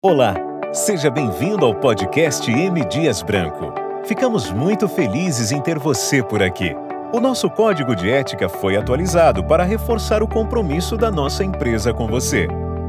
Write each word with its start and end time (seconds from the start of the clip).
Olá, 0.00 0.36
seja 0.72 1.10
bem-vindo 1.10 1.66
ao 1.66 1.74
podcast 1.74 2.48
M 2.48 2.84
Dias 2.84 3.20
Branco. 3.20 3.74
Ficamos 4.04 4.48
muito 4.48 4.88
felizes 4.88 5.50
em 5.50 5.60
ter 5.60 5.76
você 5.76 6.22
por 6.22 6.40
aqui. 6.40 6.72
O 7.12 7.18
nosso 7.18 7.50
código 7.50 7.96
de 7.96 8.08
ética 8.08 8.48
foi 8.48 8.76
atualizado 8.76 9.42
para 9.42 9.64
reforçar 9.64 10.22
o 10.22 10.28
compromisso 10.28 10.96
da 10.96 11.10
nossa 11.10 11.42
empresa 11.42 11.92
com 11.92 12.06
você. 12.06 12.46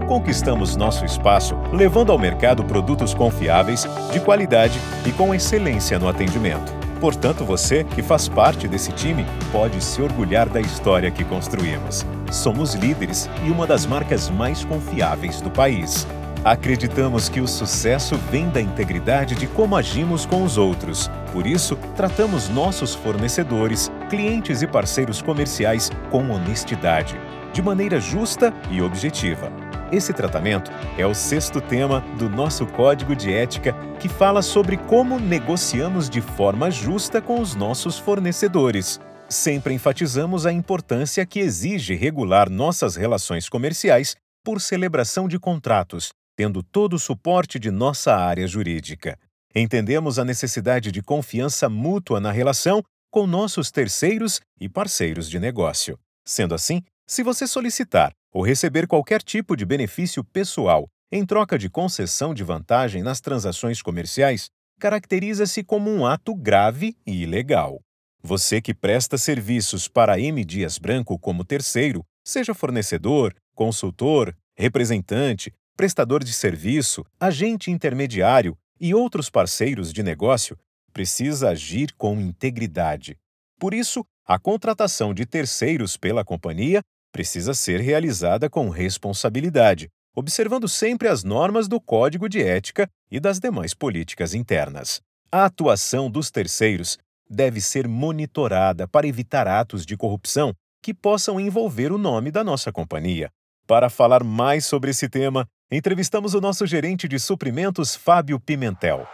Conquistamos 0.07 0.75
nosso 0.75 1.03
espaço 1.03 1.55
levando 1.73 2.11
ao 2.11 2.19
mercado 2.19 2.63
produtos 2.63 3.15
confiáveis, 3.15 3.87
de 4.11 4.19
qualidade 4.19 4.79
e 5.03 5.11
com 5.11 5.33
excelência 5.33 5.97
no 5.97 6.07
atendimento. 6.07 6.71
Portanto, 7.01 7.43
você, 7.43 7.85
que 7.85 8.03
faz 8.03 8.29
parte 8.29 8.67
desse 8.67 8.91
time, 8.91 9.25
pode 9.51 9.83
se 9.83 9.99
orgulhar 9.99 10.47
da 10.47 10.61
história 10.61 11.09
que 11.09 11.23
construímos. 11.23 12.05
Somos 12.31 12.75
líderes 12.75 13.27
e 13.43 13.49
uma 13.49 13.65
das 13.65 13.83
marcas 13.87 14.29
mais 14.29 14.63
confiáveis 14.63 15.41
do 15.41 15.49
país. 15.49 16.05
Acreditamos 16.43 17.27
que 17.27 17.41
o 17.41 17.47
sucesso 17.47 18.15
vem 18.31 18.49
da 18.49 18.61
integridade 18.61 19.35
de 19.35 19.45
como 19.45 19.75
agimos 19.75 20.25
com 20.25 20.43
os 20.43 20.57
outros. 20.57 21.11
Por 21.33 21.45
isso, 21.45 21.75
tratamos 21.97 22.47
nossos 22.47 22.95
fornecedores, 22.95 23.91
clientes 24.09 24.61
e 24.61 24.67
parceiros 24.67 25.21
comerciais 25.21 25.91
com 26.09 26.29
honestidade, 26.29 27.19
de 27.51 27.61
maneira 27.61 27.99
justa 27.99 28.53
e 28.71 28.81
objetiva. 28.81 29.51
Esse 29.91 30.13
tratamento 30.13 30.71
é 30.97 31.05
o 31.05 31.13
sexto 31.13 31.59
tema 31.59 31.99
do 32.17 32.29
nosso 32.29 32.65
Código 32.65 33.15
de 33.15 33.33
Ética, 33.33 33.73
que 33.99 34.07
fala 34.07 34.41
sobre 34.41 34.77
como 34.77 35.19
negociamos 35.19 36.09
de 36.09 36.21
forma 36.21 36.71
justa 36.71 37.21
com 37.21 37.41
os 37.41 37.53
nossos 37.53 37.99
fornecedores. 37.99 38.97
Sempre 39.27 39.73
enfatizamos 39.73 40.45
a 40.45 40.53
importância 40.53 41.25
que 41.25 41.39
exige 41.39 41.95
regular 41.95 42.49
nossas 42.49 42.95
relações 42.95 43.49
comerciais 43.49 44.15
por 44.41 44.61
celebração 44.61 45.27
de 45.27 45.37
contratos 45.37 46.13
tendo 46.39 46.63
todo 46.63 46.93
o 46.93 46.99
suporte 46.99 47.59
de 47.59 47.69
nossa 47.69 48.15
área 48.15 48.47
jurídica. 48.47 49.19
Entendemos 49.53 50.17
a 50.17 50.23
necessidade 50.23 50.89
de 50.89 51.01
confiança 51.01 51.67
mútua 51.67 52.21
na 52.21 52.31
relação 52.31 52.81
com 53.11 53.27
nossos 53.27 53.71
terceiros 53.71 54.39
e 54.57 54.69
parceiros 54.69 55.29
de 55.29 55.37
negócio. 55.37 55.99
Sendo 56.25 56.55
assim, 56.55 56.81
se 57.05 57.23
você 57.23 57.45
solicitar 57.45 58.13
ou 58.33 58.41
receber 58.41 58.87
qualquer 58.87 59.21
tipo 59.21 59.53
de 59.53 59.65
benefício 59.65 60.23
pessoal 60.23 60.87
em 61.11 61.25
troca 61.25 61.59
de 61.59 61.69
concessão 61.69 62.33
de 62.33 62.41
vantagem 62.41 63.03
nas 63.03 63.19
transações 63.19 63.81
comerciais, 63.81 64.47
caracteriza-se 64.79 65.61
como 65.61 65.91
um 65.91 66.05
ato 66.05 66.33
grave 66.33 66.95
e 67.05 67.23
ilegal. 67.23 67.81
Você 68.23 68.61
que 68.61 68.73
presta 68.73 69.17
serviços 69.17 69.89
para 69.89 70.17
M 70.17 70.45
Dias 70.45 70.77
Branco 70.77 71.19
como 71.19 71.43
terceiro, 71.43 72.01
seja 72.23 72.53
fornecedor, 72.53 73.35
consultor, 73.53 74.33
representante 74.57 75.53
prestador 75.79 76.25
de 76.25 76.33
serviço, 76.33 77.05
agente 77.17 77.71
intermediário 77.71 78.57
e 78.81 78.93
outros 78.93 79.29
parceiros 79.29 79.93
de 79.93 80.03
negócio, 80.03 80.57
precisa 80.91 81.51
agir 81.51 81.93
com 81.93 82.19
integridade. 82.19 83.17
Por 83.57 83.73
isso, 83.73 84.03
a 84.27 84.37
contratação 84.37 85.13
de 85.13 85.25
terceiros 85.25 85.95
pela 85.95 86.25
companhia 86.25 86.81
precisa 87.13 87.53
ser 87.53 87.79
realizada 87.79 88.49
com 88.49 88.67
responsabilidade, 88.67 89.87
observando 90.13 90.67
sempre 90.67 91.07
as 91.07 91.23
normas 91.23 91.69
do 91.69 91.79
Código 91.79 92.27
de 92.27 92.43
Ética 92.43 92.85
e 93.09 93.17
das 93.17 93.39
demais 93.39 93.73
políticas 93.73 94.33
internas. 94.33 94.99
A 95.31 95.45
atuação 95.45 96.11
dos 96.11 96.29
terceiros 96.29 96.97
deve 97.29 97.61
ser 97.61 97.87
monitorada 97.87 98.85
para 98.85 99.07
evitar 99.07 99.47
atos 99.47 99.85
de 99.85 99.95
corrupção 99.95 100.53
que 100.83 100.93
possam 100.93 101.39
envolver 101.39 101.89
o 101.89 101.97
nome 101.97 102.31
da 102.31 102.43
nossa 102.43 102.69
companhia. 102.69 103.29
Para 103.65 103.89
falar 103.89 104.25
mais 104.25 104.65
sobre 104.65 104.91
esse 104.91 105.07
tema, 105.07 105.47
entrevistamos 105.71 106.33
o 106.33 106.41
nosso 106.41 106.65
gerente 106.65 107.07
de 107.07 107.19
suprimentos, 107.19 107.95
Fábio 107.95 108.39
Pimentel. 108.39 109.07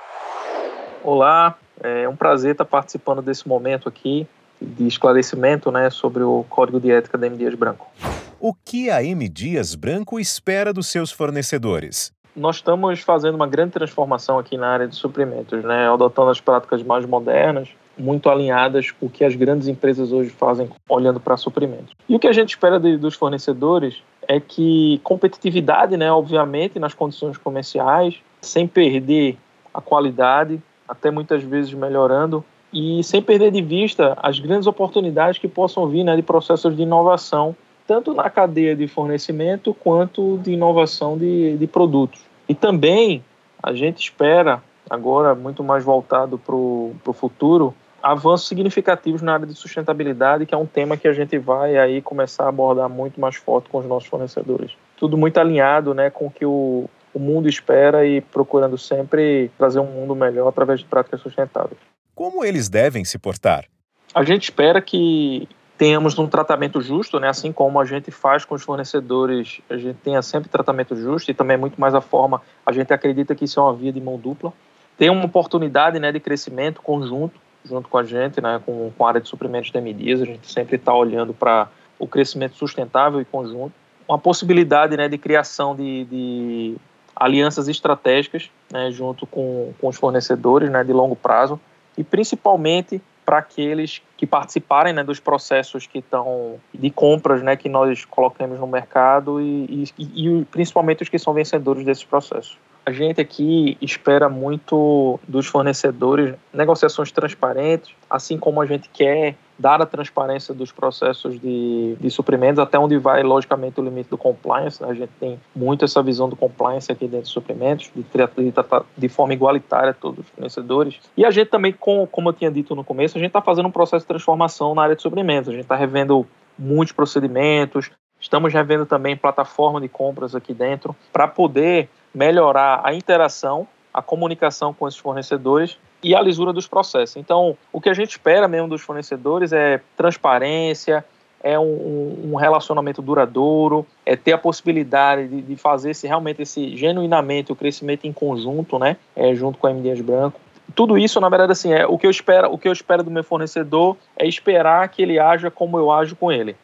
Olá, 1.04 1.58
é 1.84 2.08
um 2.08 2.16
prazer 2.16 2.54
estar 2.54 2.64
participando 2.64 3.22
desse 3.22 3.46
momento 3.46 3.90
aqui 3.90 4.26
de 4.62 4.88
esclarecimento 4.88 5.70
né, 5.70 5.90
sobre 5.90 6.24
o 6.24 6.46
Código 6.50 6.80
de 6.80 6.90
Ética 6.92 7.18
da 7.18 7.28
M. 7.28 7.36
Dias 7.36 7.54
Branco. 7.54 7.92
O 8.40 8.54
que 8.54 8.90
a 8.90 9.04
M. 9.04 9.28
Dias 9.28 9.76
Branco 9.76 10.18
espera 10.18 10.72
dos 10.72 10.88
seus 10.88 11.12
fornecedores? 11.12 12.14
Nós 12.34 12.58
estamos 12.58 13.02
fazendo 13.02 13.36
uma 13.36 13.48
grande 13.48 13.74
transformação 13.74 14.40
aqui 14.40 14.58
na 14.58 14.70
área 14.70 14.88
de 14.88 14.96
suprimentos, 14.96 15.62
né, 15.62 15.90
adotando 15.90 16.30
as 16.30 16.40
práticas 16.40 16.82
mais 16.82 17.06
modernas, 17.06 17.70
muito 17.98 18.30
alinhadas 18.30 18.92
com 18.92 19.06
o 19.06 19.10
que 19.10 19.24
as 19.24 19.36
grandes 19.36 19.68
empresas 19.68 20.12
hoje 20.12 20.30
fazem 20.30 20.70
olhando 20.90 21.20
para 21.20 21.38
suprimentos. 21.38 21.94
E 22.08 22.16
o 22.16 22.20
que 22.20 22.28
a 22.28 22.34
gente 22.34 22.50
espera 22.50 22.80
de, 22.80 22.98
dos 22.98 23.16
fornecedores 23.16 24.02
é 24.28 24.40
que 24.40 25.00
competitividade, 25.04 25.96
né, 25.98 26.12
obviamente, 26.12 26.80
nas 26.80 26.94
condições 26.94 27.38
comerciais, 27.38 28.16
sem 28.42 28.68
perder 28.68 29.38
a 29.74 29.82
qualidade, 29.82 30.62
até 30.88 31.12
muitas 31.12 31.44
vezes 31.44 31.74
melhorando, 31.74 32.44
e 32.74 33.04
sem 33.04 33.22
perder 33.22 33.52
de 33.52 33.62
vista 33.62 34.18
as 34.22 34.40
grandes 34.40 34.68
oportunidades 34.68 35.40
que 35.40 35.48
possam 35.48 35.88
vir 35.88 36.04
né, 36.04 36.16
de 36.16 36.22
processos 36.22 36.76
de 36.76 36.84
inovação, 36.84 37.56
tanto 37.88 38.14
na 38.14 38.30
cadeia 38.30 38.76
de 38.76 38.88
fornecimento 38.88 39.74
quanto 39.74 40.38
de 40.40 40.52
inovação 40.52 41.18
de, 41.18 41.56
de 41.58 41.68
produtos. 41.68 42.22
E 42.50 42.54
também 42.54 43.24
a 43.62 43.74
gente 43.74 44.04
espera, 44.04 44.62
agora 44.90 45.34
muito 45.34 45.64
mais 45.64 45.84
voltado 45.84 46.38
para 46.38 46.56
o 46.56 47.14
futuro, 47.14 47.74
avanços 48.06 48.48
significativos 48.48 49.24
na 49.24 49.34
área 49.34 49.48
de 49.48 49.56
sustentabilidade, 49.56 50.46
que 50.46 50.54
é 50.54 50.58
um 50.58 50.68
tema 50.68 50.96
que 50.96 51.08
a 51.08 51.12
gente 51.12 51.40
vai 51.40 51.76
aí 51.76 52.04
começar 52.04 52.44
a 52.44 52.50
abordar 52.50 52.88
muito 52.88 53.20
mais 53.20 53.36
forte 53.36 53.68
com 53.68 53.80
os 53.80 53.86
nossos 53.88 54.08
fornecedores. 54.08 54.74
Tudo 54.96 55.18
muito 55.18 55.40
alinhado 55.40 55.92
né, 55.96 56.12
com 56.12 56.28
o 56.28 56.32
que 56.32 56.46
o, 56.46 56.88
o 57.12 57.20
mundo 57.20 57.50
espera 57.50 58.06
e 58.06 58.22
procurando 58.22 58.78
sempre 58.78 59.50
trazer 59.58 59.80
um 59.80 59.88
mundo 59.88 60.16
melhor 60.16 60.48
através 60.48 60.82
de 60.82 60.86
práticas 60.86 61.20
sustentáveis. 61.20 61.80
Como 62.14 62.46
eles 62.46 62.70
devem 62.70 63.04
se 63.04 63.18
portar? 63.18 63.66
A 64.14 64.24
gente 64.24 64.44
espera 64.44 64.80
que 64.84 65.50
tenhamos 65.76 66.16
um 66.20 66.28
tratamento 66.28 66.80
justo, 66.82 67.20
né? 67.20 67.28
assim 67.28 67.52
como 67.52 67.80
a 67.80 67.86
gente 67.86 68.12
faz 68.12 68.46
com 68.46 68.54
os 68.54 68.62
fornecedores, 68.62 69.62
a 69.68 69.78
gente 69.78 69.98
tenha 70.04 70.22
sempre 70.22 70.48
tratamento 70.48 70.96
justo 70.96 71.32
e 71.32 71.34
também 71.34 71.58
muito 71.58 71.82
mais 71.82 71.96
a 71.96 72.02
forma, 72.02 72.40
a 72.64 72.72
gente 72.72 72.94
acredita 72.94 73.34
que 73.34 73.46
isso 73.46 73.60
é 73.60 73.64
uma 73.64 73.74
via 73.74 73.92
de 73.92 74.00
mão 74.00 74.16
dupla. 74.16 74.54
Tem 74.96 75.10
uma 75.10 75.26
oportunidade 75.26 76.00
né, 76.00 76.12
de 76.12 76.20
crescimento 76.20 76.84
conjunto 76.84 77.44
junto 77.68 77.90
com 77.90 77.98
a 77.98 78.04
gente, 78.04 78.40
né, 78.42 78.62
com, 78.66 78.92
com 78.98 79.06
a 79.06 79.10
área 79.10 79.22
de 79.22 79.28
suprimentos 79.28 79.72
de 79.72 79.82
MDs, 79.82 80.22
a 80.22 80.26
gente 80.26 80.52
sempre 80.52 80.76
está 80.76 80.94
olhando 80.94 81.34
para 81.34 81.68
o 81.98 82.08
crescimento 82.08 82.56
sustentável 82.56 83.20
e 83.20 83.26
conjunto. 83.26 83.74
Uma 84.08 84.20
possibilidade 84.20 84.96
né, 84.96 85.10
de 85.10 85.18
criação 85.18 85.76
de, 85.76 86.06
de 86.06 86.76
alianças 87.16 87.68
estratégicas 87.68 88.50
né, 88.72 88.92
junto 88.92 89.26
com, 89.26 89.74
com 89.80 89.88
os 89.88 89.98
fornecedores 89.98 90.70
né, 90.70 90.84
de 90.84 90.94
longo 90.94 91.16
prazo 91.16 91.60
e 91.98 92.04
principalmente 92.04 93.02
para 93.26 93.40
aqueles 93.40 94.04
que 94.16 94.28
participarem 94.28 94.94
né, 94.94 95.04
dos 95.04 95.20
processos 95.20 95.88
que 95.88 95.98
estão 95.98 96.60
de 96.72 96.92
compras 96.92 97.42
né, 97.42 97.56
que 97.56 97.68
nós 97.68 98.06
colocamos 98.06 98.60
no 98.60 98.68
mercado 98.68 99.42
e, 99.42 99.90
e, 99.98 100.40
e 100.40 100.46
principalmente 100.46 101.02
os 101.02 101.10
que 101.10 101.18
são 101.18 101.34
vencedores 101.34 101.84
desses 101.84 102.04
processos. 102.04 102.58
A 102.86 102.92
gente 102.92 103.20
aqui 103.20 103.78
espera 103.82 104.30
muito 104.30 105.20
dos 105.28 105.48
fornecedores 105.48 106.36
negociações 106.54 107.12
transparentes, 107.12 107.92
assim 108.08 108.38
como 108.38 108.62
a 108.62 108.66
gente 108.66 108.88
quer 108.90 109.36
dar 109.58 109.82
a 109.82 109.86
transparência 109.86 110.54
dos 110.54 110.72
processos 110.72 111.40
de, 111.40 111.96
de 112.00 112.10
suprimentos, 112.12 112.60
até 112.60 112.78
onde 112.78 112.98
vai, 112.98 113.24
logicamente, 113.24 113.80
o 113.80 113.84
limite 113.84 114.10
do 114.10 114.18
compliance. 114.18 114.82
Né? 114.84 114.90
A 114.90 114.94
gente 114.94 115.12
tem 115.20 115.40
muito 115.56 115.84
essa 115.84 116.04
visão 116.04 116.30
do 116.30 116.36
compliance 116.36 116.92
aqui 116.92 117.08
dentro 117.08 117.26
de 117.26 117.32
suprimentos, 117.32 117.90
de 117.96 118.04
tratar 118.52 118.84
de 118.96 119.10
forma 119.10 119.34
igualitária 119.34 119.94
todos 119.94 120.26
os 120.26 120.30
fornecedores. 120.32 121.00
E 121.18 121.26
a 121.26 121.32
gente 121.32 121.50
também, 121.50 121.74
com, 121.74 122.06
como 122.06 122.30
eu 122.30 122.34
tinha 122.34 122.52
dito 122.52 122.76
no 122.76 122.84
começo, 122.84 123.18
a 123.18 123.20
gente 123.20 123.30
está 123.30 123.42
fazendo 123.42 123.68
um 123.68 123.72
processo 123.72 124.04
de 124.04 124.08
transformação 124.08 124.76
na 124.76 124.84
área 124.84 124.96
de 124.96 125.02
suprimentos. 125.02 125.50
A 125.50 125.54
gente 125.54 125.64
está 125.64 125.76
revendo 125.76 126.28
muitos 126.60 126.92
procedimentos, 126.92 127.90
estamos 128.20 128.54
revendo 128.54 128.86
também 128.86 129.16
plataforma 129.16 129.80
de 129.82 129.88
compras 129.88 130.36
aqui 130.36 130.54
dentro, 130.54 130.96
para 131.12 131.28
poder 131.28 131.90
melhorar 132.16 132.82
a 132.84 132.94
interação, 132.94 133.68
a 133.94 134.02
comunicação 134.02 134.74
com 134.74 134.88
esses 134.88 135.00
fornecedores 135.00 135.78
e 136.02 136.16
a 136.16 136.22
lisura 136.22 136.54
dos 136.54 136.68
processos. 136.68 137.18
Então, 137.18 137.58
o 137.72 137.82
que 137.82 137.90
a 137.90 137.94
gente 137.94 138.12
espera 138.12 138.48
mesmo 138.48 138.70
dos 138.70 138.82
fornecedores 138.82 139.52
é 139.52 139.82
transparência, 139.98 141.04
é 141.44 141.60
um, 141.60 142.32
um 142.32 142.36
relacionamento 142.36 143.02
duradouro, 143.02 143.86
é 144.06 144.16
ter 144.16 144.32
a 144.32 144.38
possibilidade 144.38 145.28
de, 145.28 145.42
de, 145.42 145.56
fazer 145.56 145.92
esse, 145.92 146.08
realmente 146.08 146.42
esse 146.42 146.76
genuinamente 146.76 147.52
o 147.52 147.56
crescimento 147.56 148.08
em 148.08 148.14
conjunto, 148.14 148.80
né, 148.80 148.98
é, 149.16 149.36
junto 149.36 149.60
com 149.60 149.68
a 149.68 149.74
MDS 149.74 150.02
Branco. 150.02 150.40
Tudo 150.74 150.98
isso, 150.98 151.22
na 151.22 151.30
verdade, 151.30 151.52
assim, 151.52 151.72
é 151.72 151.86
o 151.86 151.98
que 151.98 152.08
eu 152.08 152.12
espero, 152.12 152.52
o 152.52 152.58
que 152.58 152.68
eu 152.68 152.74
espero 152.74 153.04
do 153.04 153.12
meu 153.12 153.24
fornecedor 153.24 153.96
é 154.18 154.28
esperar 154.28 154.90
que 154.90 155.04
ele 155.04 155.20
haja 155.20 155.52
como 155.52 155.78
eu 155.78 155.92
ajo 155.92 156.16
com 156.16 156.32
ele. 156.32 156.56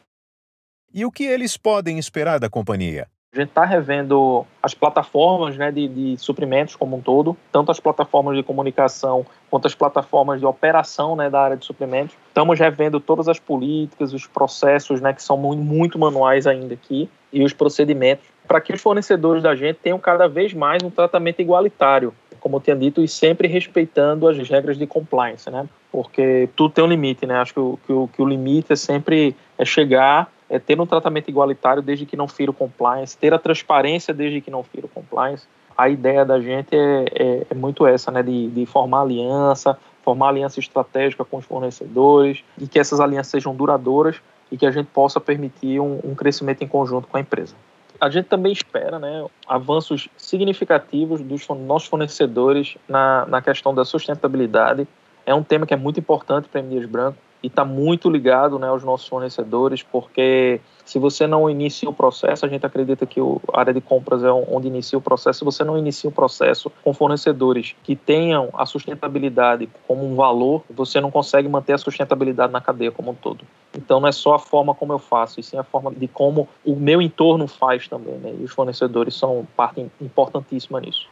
E 0.94 1.06
o 1.06 1.12
que 1.12 1.24
eles 1.24 1.56
podem 1.58 2.00
esperar 2.00 2.40
da 2.40 2.50
companhia? 2.50 3.08
A 3.34 3.40
gente 3.40 3.48
está 3.48 3.64
revendo 3.64 4.46
as 4.62 4.74
plataformas 4.74 5.56
né, 5.56 5.72
de, 5.72 5.88
de, 5.88 6.18
suprimentos 6.18 6.76
como 6.76 6.98
um 6.98 7.02
todo, 7.02 7.38
tanto 7.50 7.72
as 7.72 7.80
plataformas 7.80 8.36
de 8.36 8.44
comunicação 8.44 9.26
quanto 9.50 9.68
as 9.68 9.74
plataformas 9.74 10.42
de 10.42 10.46
operação 10.46 11.16
né, 11.16 11.30
da 11.30 11.40
área 11.40 11.56
de 11.56 11.64
suprimentos. 11.64 12.14
Estamos 12.28 12.60
revendo 12.60 13.00
todas 13.00 13.30
as 13.30 13.40
políticas, 13.40 14.12
os 14.12 14.28
processos 14.28 15.00
né, 15.00 15.14
que 15.14 15.24
são 15.24 15.38
muito, 15.38 15.98
manuais 15.98 16.46
ainda 16.46 16.74
aqui 16.74 17.10
e 17.32 17.42
os 17.42 17.54
procedimentos 17.54 18.26
para 18.46 18.60
que 18.60 18.74
os 18.74 18.82
fornecedores 18.82 19.42
da 19.42 19.56
gente 19.56 19.78
tenham 19.78 19.98
cada 19.98 20.28
vez 20.28 20.54
mais 20.54 20.84
um 20.84 20.90
tratamento 20.90 21.42
igualitário, 21.42 22.14
como 22.42 22.58
eu 22.58 22.60
tinha 22.60 22.76
dito, 22.76 23.02
e 23.02 23.08
sempre 23.08 23.48
respeitando 23.48 24.28
as 24.28 24.38
regras 24.50 24.78
de 24.78 24.86
compliance, 24.86 25.50
né? 25.50 25.70
Porque 25.90 26.50
tudo 26.54 26.74
tem 26.74 26.84
um 26.84 26.88
limite, 26.88 27.26
né? 27.26 27.36
Acho 27.36 27.54
que 27.54 27.60
o, 27.62 27.80
que 27.88 27.94
o, 27.94 28.10
que 28.10 28.22
o 28.22 28.28
limite 28.28 28.74
é 28.74 28.76
sempre 28.76 29.34
é 29.58 29.64
chegar, 29.64 30.30
é 30.52 30.60
ter 30.60 30.80
um 30.80 30.86
tratamento 30.86 31.30
igualitário 31.30 31.82
desde 31.82 32.06
que 32.06 32.18
não 32.18 32.28
fira 32.28 32.52
o 32.52 32.54
compliance, 32.54 33.18
ter 33.18 33.34
a 33.34 33.40
transparência 33.40 34.14
desde 34.14 34.42
que 34.42 34.52
não 34.52 34.62
fira 34.64 34.86
o 34.86 34.90
compliance. 34.90 35.48
A 35.78 35.88
ideia 35.88 36.26
da 36.26 36.42
gente 36.42 36.76
é, 36.76 37.06
é, 37.16 37.48
é 37.50 37.56
muito 37.56 37.88
essa, 37.88 38.12
né? 38.12 38.22
De, 38.22 38.50
de 38.50 38.66
formar 38.66 39.04
aliança, 39.04 39.78
formar 40.04 40.28
aliança 40.28 40.60
estratégica 40.60 41.24
com 41.24 41.38
os 41.38 41.46
fornecedores 41.46 42.44
e 42.60 42.68
que 42.68 42.78
essas 42.78 43.00
alianças 43.00 43.32
sejam 43.32 43.56
duradouras 43.56 44.18
e 44.52 44.58
que 44.58 44.66
a 44.66 44.72
gente 44.72 44.88
possa 44.88 45.22
permitir 45.22 45.80
um, 45.80 46.02
um 46.04 46.14
crescimento 46.14 46.62
em 46.62 46.68
conjunto 46.68 47.08
com 47.08 47.16
a 47.16 47.22
empresa. 47.22 47.56
A 48.00 48.10
gente 48.10 48.26
também 48.26 48.52
espera 48.52 49.00
né, 49.00 49.26
avanços 49.48 50.10
significativos 50.18 51.22
dos 51.22 51.48
nossos 51.48 51.88
fornecedores 51.88 52.76
na, 52.90 53.26
na 53.26 53.42
questão 53.42 53.74
da 53.74 53.86
sustentabilidade. 53.86 54.86
É 55.26 55.34
um 55.34 55.44
tema 55.44 55.66
que 55.66 55.74
é 55.74 55.78
muito 55.78 56.00
importante 56.00 56.50
para 56.50 56.60
a 56.60 56.64
Dias 56.64 56.86
Branco 56.86 57.18
e 57.44 57.48
está 57.48 57.66
muito 57.66 58.10
ligado 58.10 58.60
né, 58.60 58.68
aos 58.68 58.84
nossos 58.84 59.08
fornecedores, 59.08 59.82
porque 59.84 60.62
se 60.86 61.00
você 61.00 61.26
não 61.26 61.50
inicia 61.50 61.90
o 61.90 61.94
processo, 61.94 62.46
a 62.46 62.50
gente 62.50 62.66
acredita 62.66 63.06
que 63.06 63.20
a 63.20 63.60
área 63.60 63.74
de 63.74 63.82
compras 63.82 64.24
é 64.24 64.32
onde 64.32 64.68
inicia 64.68 64.98
o 64.98 65.02
processo. 65.02 65.40
Se 65.40 65.46
você 65.46 65.64
não 65.64 65.78
inicia 65.78 66.10
o 66.10 66.14
processo 66.14 66.72
com 66.84 66.94
fornecedores 66.94 67.76
que 67.84 67.96
tenham 67.96 68.50
a 68.54 68.66
sustentabilidade 68.66 69.70
como 69.88 70.06
um 70.06 70.16
valor, 70.16 70.64
você 70.70 71.00
não 71.00 71.10
consegue 71.10 71.48
manter 71.48 71.74
a 71.74 71.78
sustentabilidade 71.78 72.52
na 72.52 72.62
cadeia 72.62 72.92
como 72.92 73.12
um 73.12 73.16
todo. 73.16 73.46
Então 73.76 74.00
não 74.00 74.08
é 74.08 74.12
só 74.12 74.36
a 74.36 74.40
forma 74.40 74.76
como 74.76 74.94
eu 74.94 75.00
faço, 75.00 75.40
e 75.40 75.44
sim 75.44 75.58
a 75.58 75.64
forma 75.64 75.92
de 75.92 76.08
como 76.08 76.48
o 76.66 76.76
meu 76.76 77.02
entorno 77.02 77.48
faz 77.48 77.88
também. 77.88 78.16
Né? 78.16 78.36
E 78.40 78.44
os 78.44 78.52
fornecedores 78.52 79.16
são 79.16 79.48
parte 79.56 79.90
importantíssima 80.02 80.80
nisso. 80.80 81.08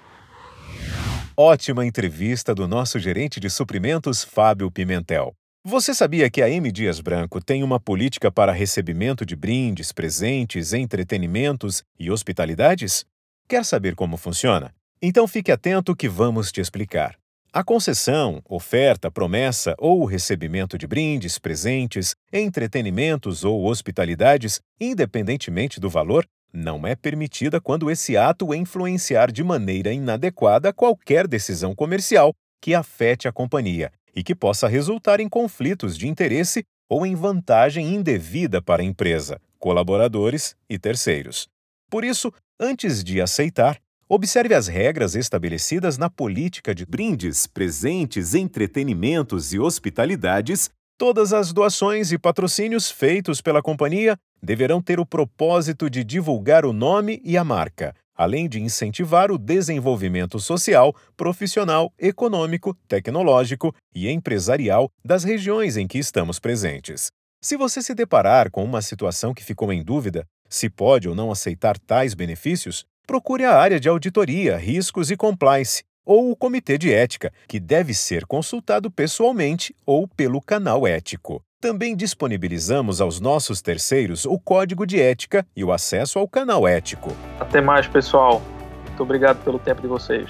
Ótima 1.37 1.85
entrevista 1.85 2.53
do 2.53 2.67
nosso 2.67 2.99
gerente 2.99 3.39
de 3.39 3.49
suprimentos, 3.49 4.25
Fábio 4.25 4.69
Pimentel. 4.69 5.38
Você 5.65 5.93
sabia 5.93 6.29
que 6.29 6.41
a 6.41 6.49
M 6.49 6.71
Dias 6.71 7.01
Branco 7.01 7.43
tem 7.43 7.63
uma 7.63 7.81
política 7.81 8.31
para 8.31 8.53
recebimento 8.53 9.25
de 9.25 9.35
brindes, 9.35 9.91
presentes, 9.91 10.71
entretenimentos 10.71 11.83
e 11.99 12.09
hospitalidades? 12.09 13.05
Quer 13.45 13.65
saber 13.65 13.93
como 13.93 14.15
funciona? 14.15 14.73
Então 15.01 15.27
fique 15.27 15.51
atento 15.51 15.93
que 15.93 16.07
vamos 16.07 16.49
te 16.49 16.61
explicar. 16.61 17.17
A 17.51 17.61
concessão, 17.61 18.41
oferta, 18.47 19.11
promessa 19.11 19.75
ou 19.77 20.05
recebimento 20.05 20.77
de 20.77 20.87
brindes, 20.87 21.37
presentes, 21.37 22.15
entretenimentos 22.31 23.43
ou 23.43 23.65
hospitalidades, 23.65 24.61
independentemente 24.79 25.77
do 25.77 25.89
valor, 25.89 26.25
não 26.53 26.87
é 26.87 26.95
permitida 26.95 27.59
quando 27.59 27.91
esse 27.91 28.15
ato 28.15 28.53
influenciar 28.53 29.29
de 29.29 29.43
maneira 29.43 29.91
inadequada 29.91 30.71
qualquer 30.71 31.27
decisão 31.27 31.75
comercial 31.75 32.33
que 32.61 32.73
afete 32.73 33.27
a 33.27 33.31
companhia 33.31 33.91
e 34.19 34.23
que 34.23 34.35
possa 34.35 34.67
resultar 34.67 35.21
em 35.21 35.29
conflitos 35.29 35.97
de 35.97 36.05
interesse 36.05 36.65
ou 36.89 37.05
em 37.05 37.15
vantagem 37.15 37.95
indevida 37.95 38.61
para 38.61 38.81
a 38.81 38.85
empresa, 38.85 39.39
colaboradores 39.57 40.57
e 40.69 40.77
terceiros. 40.77 41.47
Por 41.89 42.03
isso, 42.03 42.29
antes 42.59 43.01
de 43.01 43.21
aceitar, 43.21 43.79
observe 44.09 44.53
as 44.53 44.67
regras 44.67 45.15
estabelecidas 45.15 45.97
na 45.97 46.09
política 46.09 46.75
de 46.75 46.85
brindes, 46.85 47.47
presentes, 47.47 48.35
entretenimentos 48.35 49.53
e 49.53 49.59
hospitalidades. 49.59 50.69
Todas 50.97 51.31
as 51.31 51.53
doações 51.53 52.11
e 52.11 52.17
patrocínios 52.17 52.91
feitos 52.91 53.39
pela 53.39 53.61
companhia 53.61 54.17
deverão 54.43 54.81
ter 54.81 54.99
o 54.99 55.05
propósito 55.05 55.89
de 55.89 56.03
divulgar 56.03 56.65
o 56.65 56.73
nome 56.73 57.21
e 57.23 57.37
a 57.37 57.43
marca, 57.45 57.95
além 58.19 58.49
de 58.49 58.59
incentivar 58.59 59.31
o 59.31 59.37
desenvolvimento 59.37 60.41
social, 60.41 60.93
profissional, 61.15 61.93
econômico, 61.97 62.75
tecnológico 62.85 63.73
e 63.95 64.09
empresarial 64.09 64.91
das 65.01 65.23
regiões 65.23 65.77
em 65.77 65.87
que 65.87 65.97
estamos 65.97 66.37
presentes. 66.37 67.09
Se 67.41 67.55
você 67.55 67.81
se 67.81 67.95
deparar 67.95 68.51
com 68.51 68.61
uma 68.61 68.81
situação 68.81 69.33
que 69.33 69.41
ficou 69.41 69.71
em 69.71 69.81
dúvida, 69.81 70.25
se 70.49 70.69
pode 70.69 71.07
ou 71.07 71.15
não 71.15 71.31
aceitar 71.31 71.79
tais 71.79 72.13
benefícios, 72.13 72.83
procure 73.07 73.45
a 73.45 73.57
área 73.57 73.79
de 73.79 73.87
auditoria, 73.87 74.57
riscos 74.57 75.09
e 75.09 75.15
compliance 75.15 75.83
ou 76.05 76.29
o 76.29 76.35
comitê 76.35 76.77
de 76.77 76.93
ética, 76.93 77.31
que 77.47 77.57
deve 77.57 77.93
ser 77.93 78.25
consultado 78.25 78.91
pessoalmente 78.91 79.73
ou 79.85 80.05
pelo 80.09 80.41
canal 80.41 80.85
ético. 80.85 81.41
Também 81.61 81.93
disponibilizamos 81.93 83.01
aos 83.01 83.19
nossos 83.19 83.61
terceiros 83.61 84.23
o 84.25 84.39
código 84.39 84.85
de 84.85 85.01
ética 85.01 85.45
e 85.53 85.61
o 85.61 85.73
acesso 85.73 86.17
ao 86.17 86.25
canal 86.25 86.65
ético. 86.65 87.13
Até 87.37 87.59
mais, 87.59 87.85
pessoal. 87.85 88.41
Muito 88.85 89.03
obrigado 89.03 89.43
pelo 89.43 89.59
tempo 89.59 89.81
de 89.81 89.87
vocês. 89.87 90.29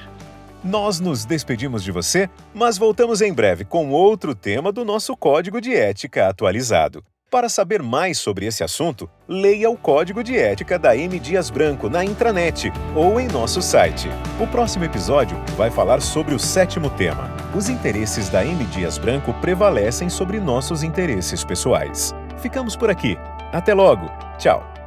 Nós 0.63 0.99
nos 0.99 1.25
despedimos 1.25 1.83
de 1.83 1.91
você, 1.91 2.27
mas 2.51 2.79
voltamos 2.79 3.21
em 3.21 3.31
breve 3.31 3.63
com 3.63 3.91
outro 3.91 4.33
tema 4.33 4.71
do 4.71 4.83
nosso 4.83 5.15
código 5.15 5.61
de 5.61 5.71
ética 5.71 6.27
atualizado. 6.27 7.03
Para 7.29 7.47
saber 7.47 7.83
mais 7.83 8.17
sobre 8.17 8.47
esse 8.47 8.63
assunto, 8.63 9.07
leia 9.27 9.69
o 9.69 9.77
Código 9.77 10.23
de 10.23 10.35
Ética 10.35 10.79
da 10.79 10.97
M. 10.97 11.19
Dias 11.19 11.51
Branco 11.51 11.87
na 11.87 12.03
intranet 12.03 12.71
ou 12.95 13.19
em 13.19 13.27
nosso 13.27 13.61
site. 13.61 14.09
O 14.39 14.47
próximo 14.47 14.85
episódio 14.85 15.37
vai 15.55 15.69
falar 15.69 16.01
sobre 16.01 16.33
o 16.33 16.39
sétimo 16.39 16.89
tema. 16.89 17.29
Os 17.55 17.69
interesses 17.69 18.29
da 18.29 18.43
M. 18.43 18.65
Dias 18.65 18.97
Branco 18.97 19.31
prevalecem 19.35 20.09
sobre 20.09 20.39
nossos 20.39 20.81
interesses 20.81 21.43
pessoais. 21.43 22.15
Ficamos 22.41 22.75
por 22.75 22.89
aqui. 22.89 23.15
Até 23.53 23.75
logo. 23.75 24.09
Tchau. 24.39 24.78